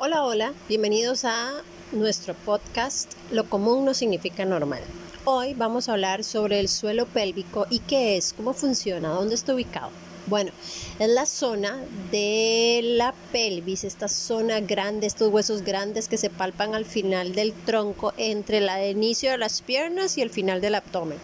[0.00, 1.54] Hola, hola, bienvenidos a
[1.90, 4.80] nuestro podcast Lo común no significa normal.
[5.24, 9.54] Hoy vamos a hablar sobre el suelo pélvico y qué es, cómo funciona, dónde está
[9.54, 9.90] ubicado.
[10.28, 10.52] Bueno,
[11.00, 11.76] es la zona
[12.12, 17.52] de la pelvis, esta zona grande, estos huesos grandes que se palpan al final del
[17.52, 21.18] tronco entre el inicio de las piernas y el final del abdomen.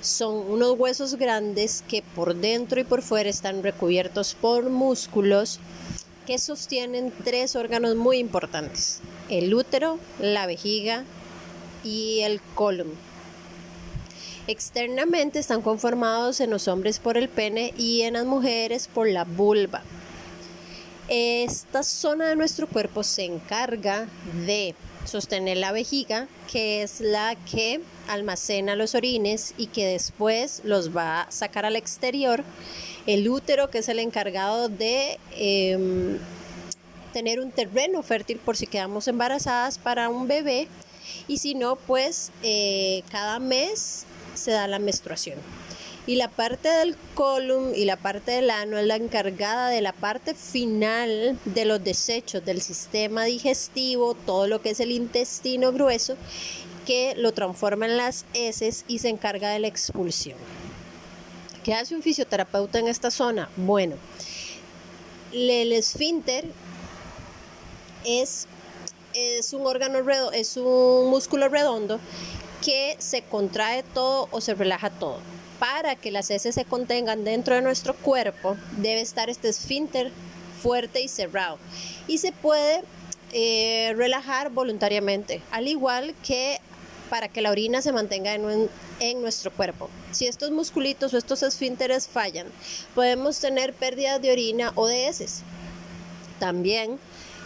[0.00, 5.60] Son unos huesos grandes que por dentro y por fuera están recubiertos por músculos
[6.26, 11.04] que sostienen tres órganos muy importantes, el útero, la vejiga
[11.84, 12.92] y el colon.
[14.48, 19.24] Externamente están conformados en los hombres por el pene y en las mujeres por la
[19.24, 19.82] vulva.
[21.08, 24.08] Esta zona de nuestro cuerpo se encarga
[24.44, 30.96] de sostener la vejiga, que es la que almacena los orines y que después los
[30.96, 32.42] va a sacar al exterior
[33.06, 36.18] el útero, que es el encargado de em,
[37.12, 40.68] tener un terreno fértil por si quedamos embarazadas para un bebé,
[41.28, 44.04] y si no, pues eh, cada mes
[44.34, 45.38] se da la menstruación.
[46.08, 49.92] Y la parte del colon y la parte del ano es la encargada de la
[49.92, 56.16] parte final de los desechos del sistema digestivo, todo lo que es el intestino grueso,
[56.86, 60.38] que lo transforma en las heces y se encarga de la expulsión.
[61.66, 63.48] ¿Qué hace un fisioterapeuta en esta zona?
[63.56, 63.96] Bueno,
[65.32, 66.44] el esfínter
[68.04, 68.46] es,
[69.14, 71.98] es un órgano redondo, es un músculo redondo
[72.64, 75.18] que se contrae todo o se relaja todo.
[75.58, 80.12] Para que las heces se contengan dentro de nuestro cuerpo, debe estar este esfínter
[80.62, 81.58] fuerte y cerrado.
[82.06, 82.84] Y se puede
[83.32, 86.60] eh, relajar voluntariamente, al igual que
[87.10, 89.88] para que la orina se mantenga en, nuestro cuerpo.
[90.12, 92.46] Si estos musculitos o estos esfínteres fallan,
[92.94, 95.42] podemos tener pérdidas de orina o de heces.
[96.38, 96.98] También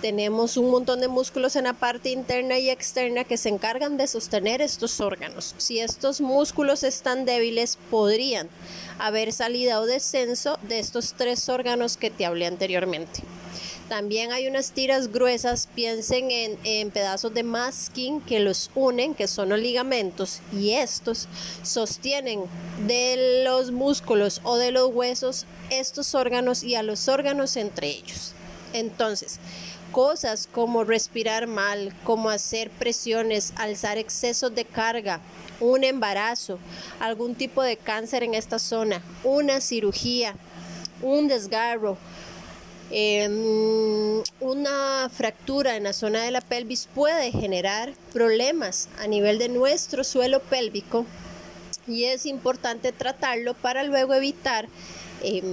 [0.00, 4.08] tenemos un montón de músculos en la parte interna y externa que se encargan de
[4.08, 5.54] sostener estos órganos.
[5.58, 8.48] Si estos músculos están débiles, podrían
[8.98, 13.22] haber salida o descenso de estos tres órganos que te hablé anteriormente.
[13.92, 19.50] También hay unas tiras gruesas, piensen en, pedazos de masking que los unen, que son
[19.50, 21.28] los ligamentos, y estos
[21.62, 22.40] sostienen
[22.86, 28.32] de los músculos o de los huesos estos órganos y a los órganos entre ellos.
[28.72, 29.38] Entonces,
[29.92, 35.20] cosas como respirar mal, como hacer presiones, alzar excesos de carga,
[35.60, 36.58] un embarazo,
[36.98, 40.34] algún tipo de cáncer en esta zona, una cirugía,
[41.02, 41.98] un desgarro,
[42.92, 49.48] em, una fractura en la zona de la pelvis puede generar problemas a nivel de
[49.48, 51.06] nuestro suelo pélvico
[51.86, 54.68] y es importante tratarlo para luego evitar
[55.22, 55.44] em,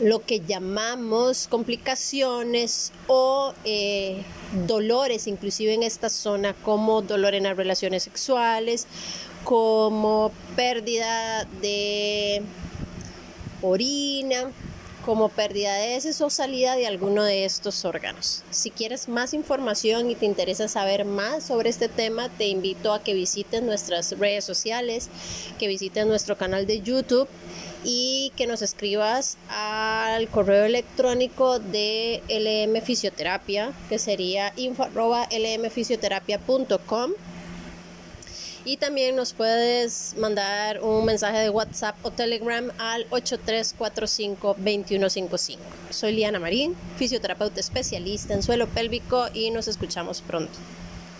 [0.00, 4.22] lo que llamamos complicaciones o eh,
[4.66, 8.86] dolores, inclusive en esta zona, como dolor en las relaciones sexuales,
[9.44, 12.42] como pérdida de
[13.62, 14.50] orina,
[15.04, 18.44] como pérdida de heces o salida de alguno de estos órganos.
[18.50, 23.02] Si quieres más información y te interesa saber más sobre este tema, te invito a
[23.02, 25.08] que visites nuestras redes sociales,
[25.58, 27.28] que visites nuestro canal de YouTube
[27.84, 37.12] y que nos escribas al correo electrónico de LM Fisioterapia, que sería info.lmfisioterapia.com.
[38.64, 45.56] Y también nos puedes mandar un mensaje de WhatsApp o Telegram al 8345-2155.
[45.90, 50.52] Soy Liana Marín, fisioterapeuta especialista en suelo pélvico y nos escuchamos pronto.